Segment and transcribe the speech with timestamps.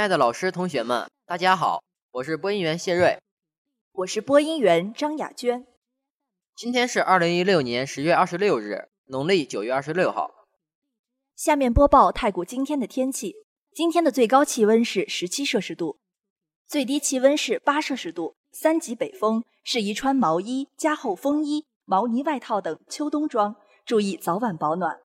[0.00, 3.18] 亲爱的老师、同学们，大家好，我是播音员谢瑞，
[3.92, 5.66] 我是播音员张雅娟。
[6.56, 10.30] 今天是二零一六年十月二十六日，农历九月二十六号。
[11.36, 13.34] 下面播报太谷今天的天气：
[13.74, 15.98] 今天的最高气温是十七摄氏度，
[16.66, 25.02] 最低气温是八摄氏度，三级北风，适宜穿毛衣、加厚风衣、毛呢外套等秋冬装，注意早晚保暖。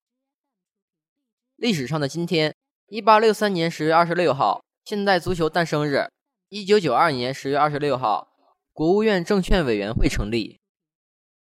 [1.57, 2.55] 历史上的今天，
[2.87, 4.63] 一八六三年十月二十六号。
[4.85, 6.11] 现代足球诞生日，
[6.47, 8.27] 一九九二年十月二十六号，
[8.71, 10.59] 国务院证券委员会成立。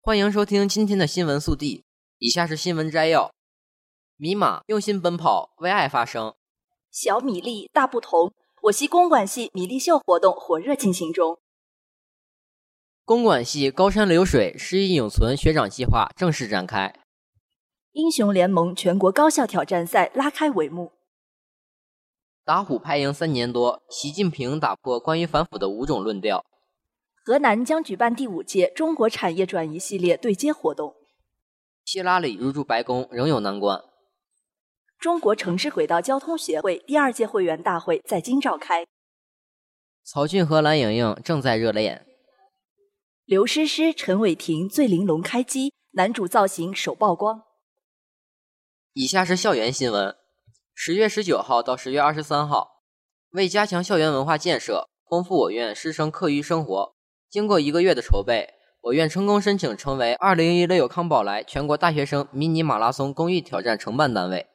[0.02, 1.84] 欢迎收听今天的新闻速递，
[2.18, 3.32] 以下是新闻摘要：
[4.18, 6.34] 米马用心奔跑，为爱发声。
[6.90, 11.38] 小米粒大不同，我系公管系米粒秀活动火热进行中。
[13.06, 16.96] 公管系高山流水诗意永存学长计划正式展开。
[17.92, 20.94] 英雄联盟全国高校挑战赛拉开帷幕。
[22.50, 26.44] 打虎拍蝇三年多，习近平打破关于反腐的五种论调。
[27.24, 30.96] 河南将举办第五届中国产业转移系列对接活动。
[31.86, 33.80] 希拉里入驻白宫仍有难关。
[34.98, 38.84] 中国城市轨道交通协会第二届会员大会在京召开。
[40.04, 42.08] 曹骏和蓝莹莹正在热恋。
[43.26, 47.44] 刘诗诗、陈伟霆醉玲珑开机，男主造型首曝光。
[48.94, 50.16] 以下是校园新闻。
[50.82, 52.86] 十月十九号到十月二十三号，
[53.32, 56.96] 为加强校园文化建设，丰富我院师生课余生活，
[57.30, 58.54] 经过一个月的筹备，
[58.84, 64.48] 我院成功申请成为二零一六康宝莱全国大学生迷你马拉松公益挑战承办单位。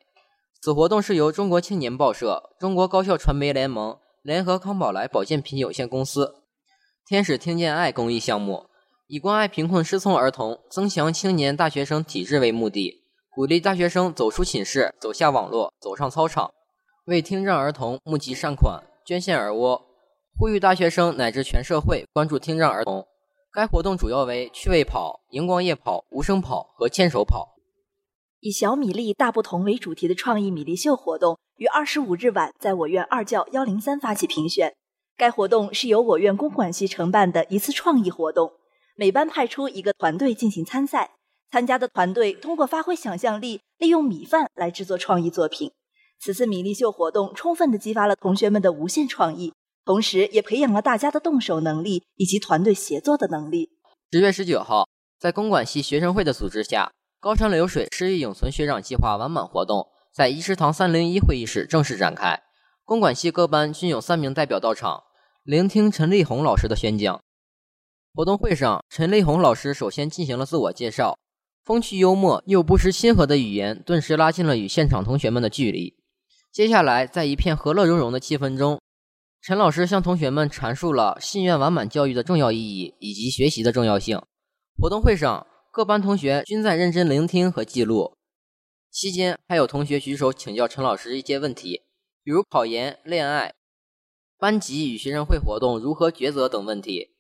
[0.63, 6.37] 此活动是由中国青年报社、中国高校传媒联盟联合康宝莱保健品有限公司、
[7.07, 8.65] 天使听见爱公益项目，
[9.09, 13.04] 以关爱贫困失聪儿童、增强青年大学生体质为目的。
[13.35, 16.53] 鼓励大学生走出寝室，走下网络，走上操场，
[17.07, 19.85] 为听障儿童募集善款，捐献耳蜗，
[20.39, 23.05] 呼吁大学生乃至全社会关注听障儿童。
[23.53, 27.57] 该活动主要为趣味跑、荧光夜跑、无声跑和牵手跑。
[28.39, 34.73] 以小米粒大不同为主题的创意米粒秀活动于二十五日晚在我院二教幺零三发起评选。
[35.17, 38.53] 该活动是由我院公管系承办的一次创意活动，
[38.97, 41.14] 每班派出一个团队进行参赛。
[41.55, 45.71] 参加的团队通过发挥想象力，利用米饭来制作创意作品。
[46.19, 49.55] 此次米粒秀活动充分的激发了同学们的无限创意，
[49.85, 53.71] 同时也培养了大家的动手能力以及团队协作的能力。
[54.11, 54.89] 十月十九号，
[55.21, 62.43] 在公管系学生会的组织下，高山流水诗意永存学长计划完满活动在一食堂三零一会议室正式展开。
[62.85, 65.05] 公管系各班均有三名代表到场，
[65.45, 67.23] 聆听陈立红老师的宣讲。
[68.13, 71.17] 活动会上，陈立红老师首先进行了自我介绍。
[71.65, 75.97] 风趣幽默又不失亲和的语言，顿时拉近了与现场同学们的距离。
[76.53, 78.79] 接下来，在一片和乐融融的气氛中，
[79.41, 84.21] 陈老师向同学们阐述了信愿完满教育的重要意义以及学习的重要性。
[84.79, 88.15] 活动会上，各班同学均在认真聆听和记录。
[88.91, 91.81] 期间，还有同学举手请教陈老师一些问题，
[92.23, 93.55] 比如考研、恋爱、
[94.39, 97.14] 班级与学生会活动如何抉择等问题。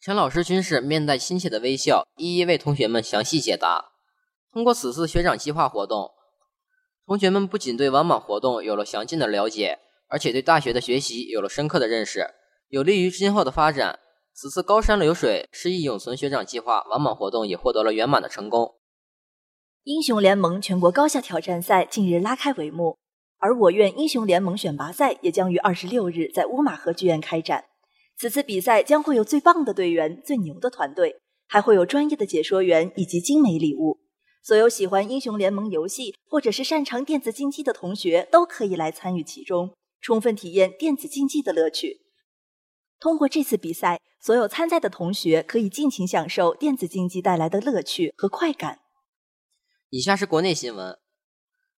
[0.00, 3.86] 陈老师均是面带亲切的微笑，一一为同学们详细解答。
[4.52, 6.12] 通过此次学长计划活动，
[7.04, 12.28] 同学们不仅对王莽活动有了详尽的了解，而且对大学的学习有了深刻的认识，
[12.68, 13.98] 有利于今后的发展。
[14.32, 18.76] 此次高山流水诗意永存学长计划王莽活动也获得了圆满的成功。
[19.82, 22.96] 英雄联盟全国高校挑战赛近日拉开帷幕，
[23.38, 27.64] 而我院英雄联盟选拔赛也将于二十六日在乌马河剧院开展。
[28.18, 34.00] 此次比赛将会有最棒的队员、最牛的团队，还会有专业的解说员以及精美礼物。
[34.42, 42.00] 所有喜欢英雄联盟游戏或者是擅长电子竞技的同学都可以来参与其中，充分体验电子竞技的乐趣。
[42.98, 48.80] 通过这次比赛，所有参赛的同学可以尽情享受电子竞技带来的乐趣和快感。
[49.90, 50.98] 以下是国内新闻：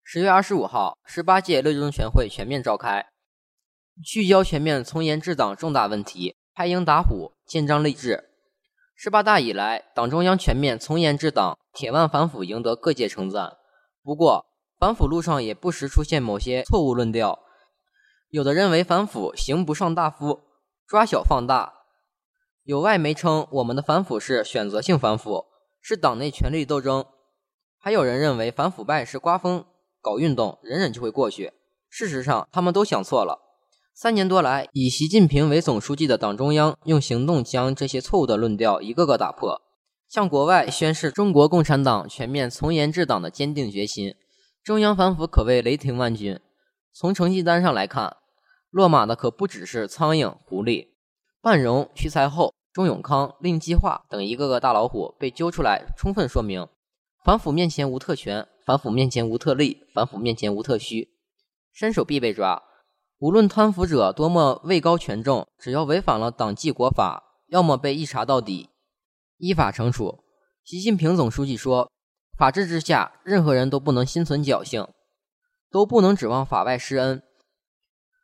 [0.02, 3.09] 十月二十五号，十八届六中全会全面召开。
[4.02, 8.30] 聚焦全面从严治党重大问题，拍鹰打虎，建章立制。
[8.94, 13.58] 十八大以来，党中央全面从严治党，铁腕反腐赢得各界称赞。
[14.02, 14.46] 不过，
[14.78, 17.40] 反腐路上也不时出现某些错误论调，
[18.30, 20.40] 有的认为反腐刑不上大夫，
[20.86, 21.74] 抓小放大；
[22.62, 25.44] 有外媒称我们的反腐是选择性反腐，
[25.82, 27.04] 是党内权力斗争；
[27.78, 29.66] 还有人认为反腐败是刮风
[30.00, 31.52] 搞运动，忍忍就会过去。
[31.90, 33.49] 事实上，他们都想错了。
[34.02, 39.60] 三年多来，以习近平为总书记的党中央用行动将这些错误的论调一个个打破，
[40.08, 44.14] 向国外宣示中国共产党全面从严治党的坚定决心。
[44.64, 46.40] 中央反腐可谓雷霆万钧。
[46.94, 48.16] 从成绩单上来看，
[48.70, 50.86] 落马的可不只是苍蝇、狐狸，
[51.42, 56.66] 半荣、徐才厚、钟永康、令计划等一个个大老虎被揪出来，充分说明：
[57.22, 61.10] 反腐面前无特权，反腐面前无特例，反腐面前无特需，
[61.74, 62.62] 伸手必被抓。
[63.20, 68.70] 无论贪腐者多么位高权重，只要违反了党纪国法，要么被一查到底，
[69.36, 70.24] 依法惩处。
[70.64, 71.90] 习近平总书记说。
[72.38, 74.88] 法治之下，任何人都不能心存侥幸，
[75.70, 77.22] 都不能指望法外施恩。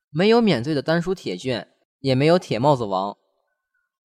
[0.08, 1.68] 没有免罪的丹书铁卷，
[1.98, 3.18] 也没有铁帽子王。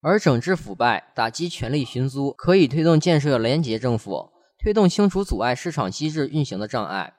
[0.01, 7.13] 而整治腐败、打击权力寻租，可以推动建设廉洁政府，推动清除阻碍市场机制运行的障碍，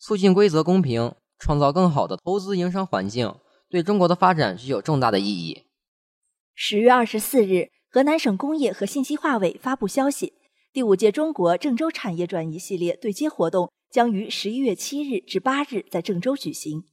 [0.00, 3.34] 促进规则公平，创造更好的投资营商环境，
[3.68, 5.64] 对中国的发展具有重大的意义。
[6.54, 10.34] 十月二十四日，河南省工业和信息化委发布消息。
[10.72, 16.84] 第五届中国郑州产业转移系列对接活动将于十一月七日至八日在郑州举行。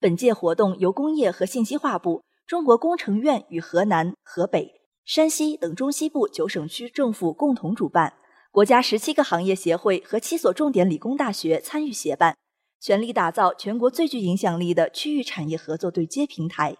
[0.00, 8.14] 本届活动由工业和信息化部、中国工程院与河南、河北、山西等中西部九省区政府共同主办，
[8.50, 12.36] 国家十七个行业协会和七所重点理工大学参与协办，
[12.82, 16.76] 全力打造全国最具影响力的区域产业合作对接平台。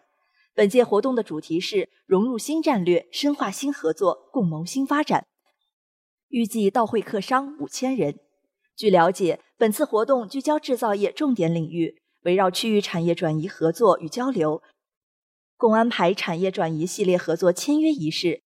[0.52, 5.25] 本届活动的主题是融入新战略，深化新合作，共谋新发展。
[6.26, 8.19] 预计到会客商五千人。
[8.75, 14.60] 据了解，本次活动聚焦制造业重点领域，围绕区域产业转移合作与交流，
[15.56, 18.43] 共安排产业转移系列合作签约仪式、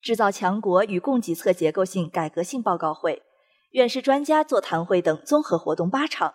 [0.00, 3.22] 制造强国与供给侧结构性改革性报告会、
[3.70, 6.34] 院士专家座谈会等综合活动八场，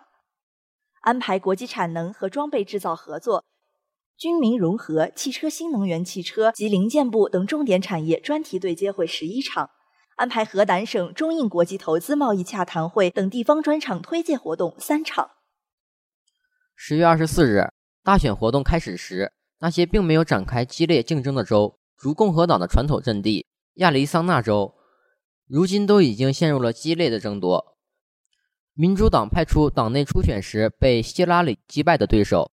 [1.02, 3.44] 安排国际产能和装备制造合作、
[4.16, 9.70] 军民融合、汽车新能源汽车及零件部等重点产业专题对接会十一场。
[10.16, 15.30] 安排河南省中印国际投资贸易洽谈会等地方专场推介活动三场。
[16.76, 17.72] 十月二十四日，
[18.04, 24.74] 大选活动开始时，那些并没有展开激烈竞争的州，如共和党的传统阵地亚利桑那州，
[25.48, 27.76] 如今都已经陷入了激烈的争夺。
[28.74, 32.50] 民主党派出党内初选时被希拉里击败的对手，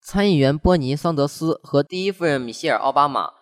[0.00, 3.32] 参议员波尼·桑德斯和第一夫人米歇尔·奥巴马。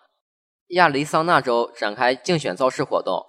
[0.71, 3.25] 亚利桑那州展开竞选造势活动，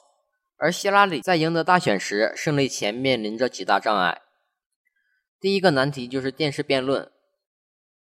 [0.57, 4.21] 而希拉里在赢得大选时胜利前面临着几大障碍。
[5.39, 7.09] 第一个难题就是电视辩论，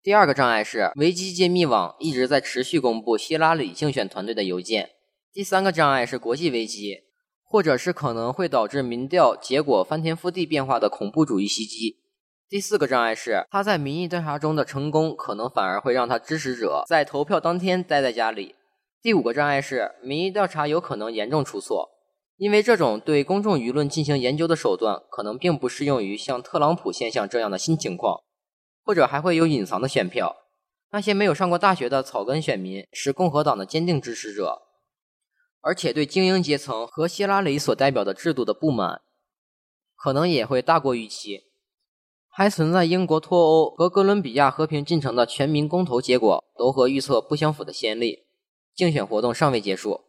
[0.03, 4.92] 第二个障碍是维基揭秘网一直在持续公布希拉里竞选团队的邮件，
[5.33, 7.05] 第三个障碍是国际危机，
[7.56, 11.96] 或者是可能会导致民调结果翻天覆地变化的恐怖主义袭击。
[12.50, 18.56] 第四个障碍是他在民意调查中的成功，可能反而会让他支持者在投票当天待在家里。
[19.02, 21.92] 第五个障碍是民意调查有可能严重出错，
[22.35, 28.19] 因为这种对公众舆论进行研究的手段可能并不适用于像特朗普现象这样的新情况，
[28.83, 30.35] 或者还会有隐藏的选票。
[30.92, 34.62] 那些没有上过大学的草根选民是共和党的坚定支持者，
[35.66, 39.02] 而且对精英阶层和希拉里所代表的制度的不满，
[39.95, 41.45] 可能也会大过预期。
[42.30, 48.26] 还存在英国脱欧和哥伦比亚和平进程的全民公投结果都和预测不相符的先例。
[48.76, 50.02] 竞选活动尚未结束。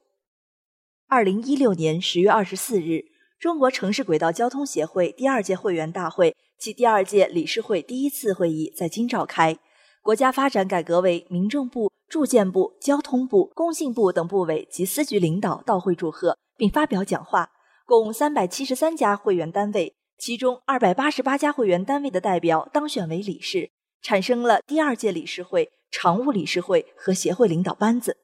[1.07, 3.07] 二零一六年十月二十四日，
[3.39, 9.57] 中国城市轨道交通协会第二届会员大会暨第二届理事会第一次会议在京召开。
[10.03, 17.51] 国家发展改革委、民政部、住建部、交通部、工信部等部委及司局领导到会祝贺，并发表讲话。
[17.85, 23.71] 共三百七十三家会员单位，其中二百八十八家会员单位的代表当选为理事，
[24.03, 28.17] 产生了第二届理事会、常务理事会和协会领导班子。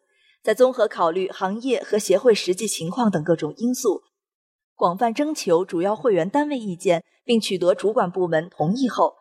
[0.43, 4.03] 在综合考虑行业和协会实际情况等各种因素，
[4.75, 9.15] 广泛征求主要会员单位意见，并取得主管部门同意后，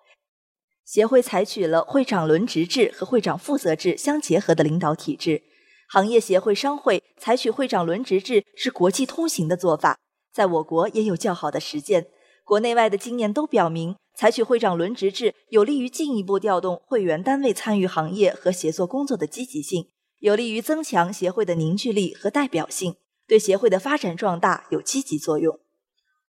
[0.91, 5.41] 协会采取了会长轮值制和会长负责制相结合的领导体制。
[5.88, 9.98] 行业协会商会采取会长轮值制是国际通行的做法，
[10.33, 12.07] 在我国也有较好的实践。
[12.43, 19.88] 国内外的经验都表明，采取会长轮值制有利于进一步调动会员单位参与行业和协作工作的积极性。
[20.19, 25.57] 有利于增强协会的凝聚力和代表性，对协会的发展壮大有积极作用。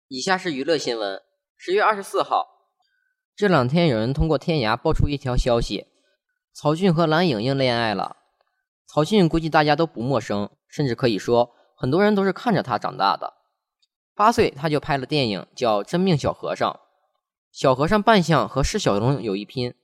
[0.09, 1.19] 以下是娱乐新闻：
[1.57, 2.60] 十月二十四号，
[3.37, 5.87] 这两天有人通过天涯爆出一条消息：
[6.53, 8.17] 曹骏和蓝盈莹恋爱了。
[8.87, 13.35] 曹骏估计大家都不陌生，甚至可以说很多人都是看着他长大的。
[14.15, 16.71] 八岁他就拍了电影，叫《真命小和尚》，
[17.51, 19.75] 小和尚扮相和释小龙有一拼。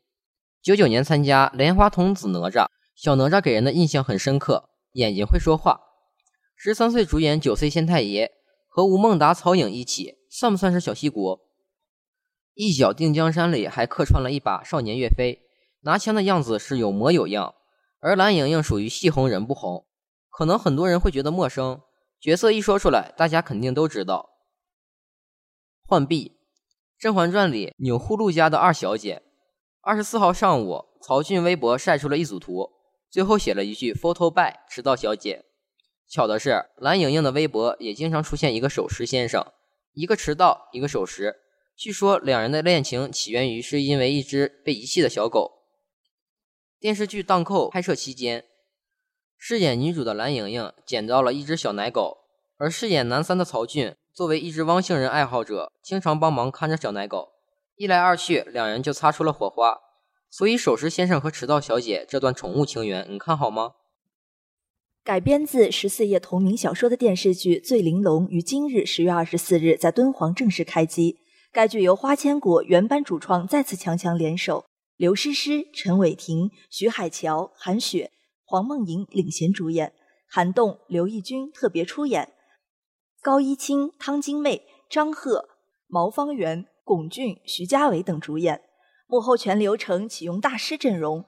[0.60, 5.80] 九九年参加《莲花童子哪吒》，小哪吒给人的印象很深刻，眼睛会说话。
[6.56, 8.26] 十三岁主演《九岁县太爷》，
[8.68, 11.45] 和吴孟达、曹颖一起，算不算是小戏骨？
[12.56, 15.42] 一脚定江山里还客串了一把少年岳飞，
[15.82, 17.54] 拿枪的样子是有模有样。
[18.00, 19.84] 而蓝盈莹属于戏红人不红，
[20.30, 21.82] 可能很多人会觉得陌生。
[22.18, 24.30] 角色一说出来，大家肯定都知道。
[25.86, 26.30] 浣碧，
[26.98, 29.22] 《甄嬛传》里钮祜禄家的二小姐。
[29.82, 32.70] 二十四号上午，曹骏微博晒出了一组图，
[33.10, 35.44] 最后写了一句 “photo by 迟到小姐”。
[36.08, 39.44] 巧的是，蓝盈莹的微博也经常出现一个守时先生，
[39.92, 41.36] 一个迟到，一个守时。
[41.76, 45.58] 据说两人的恋情起源于是因为一只被遗弃的小狗。
[46.80, 48.46] 电视剧《荡寇》拍摄期间，
[49.36, 52.16] 饰演女主的蓝盈莹捡到了一只小奶狗，
[52.56, 57.28] 而饰演男三的曹骏作为一只汪星人爱好者，经常帮忙看着小奶狗。
[57.76, 59.78] 一来二去，两人就擦出了火花。
[60.30, 63.74] 所以，守时先生和迟到小姐这段宠物情缘，你看好吗？
[65.04, 71.18] 改编自十四页同名小说的电视剧《醉玲珑》于今日十月二十四日在敦煌正式开机。
[71.52, 74.64] 该剧由花千骨原班主创再次强强联手。
[74.96, 78.12] 刘诗诗、陈伟霆、徐海乔、韩雪、
[78.44, 79.92] 黄梦莹领衔主演，
[80.26, 82.32] 韩栋、刘奕君特别出演，
[83.20, 85.48] 高一清、汤晶媚、张赫、
[85.86, 88.62] 毛方圆、龚俊、徐嘉伟等主演。
[89.06, 91.26] 幕后全流程启用大师阵容。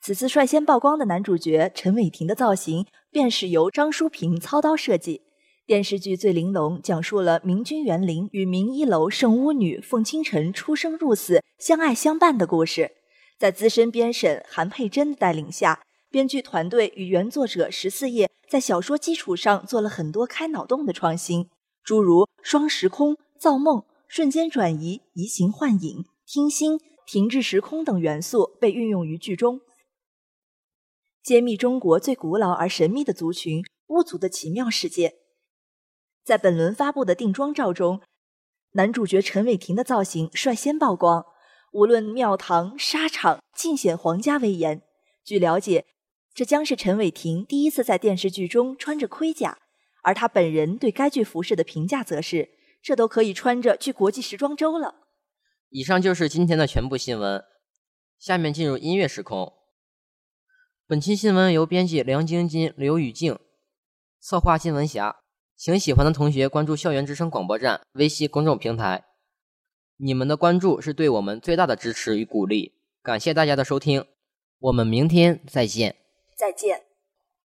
[0.00, 5.22] 此次率先曝光的男主角陈伟霆的造型，便是由张淑平操刀设计。
[5.66, 12.92] 电视剧《醉玲珑》讲述了明君园林与明一楼圣巫女凤清晨出生入死、相爱相伴的故事。
[13.38, 21.48] 在资深编审韩佩珍的带领下，编剧团队与原作者十四页在小说基础上做了很多开脑洞的创新，
[21.84, 29.60] 诸如双时空、造梦、瞬间转移、移形换影、听心、停滞时空等元素被运用于剧中，
[31.22, 35.19] 揭秘中国最古老而神秘的族群——巫族的奇妙世界。
[36.24, 38.00] 在本轮发布的定妆照中，
[38.72, 41.24] 男主角陈伟霆的造型率先曝光。
[41.72, 44.82] 无论庙堂、沙场，尽显皇家威严。
[45.24, 45.86] 据了解，
[46.34, 49.58] 这将是陈伟霆第一次在电视剧中穿着盔甲。
[50.02, 52.50] 而他本人对该剧服饰的评价则是：
[52.82, 54.94] 这都可以穿着去国际时装周了。
[55.68, 57.44] 以上就是今天的全部新闻。
[58.18, 59.52] 下面进入音乐时空。
[60.86, 63.38] 本期新闻由编辑梁晶晶、刘雨静，
[64.18, 65.20] 策划金文霞。
[65.60, 69.04] 请喜欢的同学关注校园之声广播站微信公众平台，
[69.98, 74.06] 你们的关注是对我们最大的支持与鼓励，感谢大家的收听，
[74.58, 75.96] 我们明天再见，
[76.34, 76.89] 再见。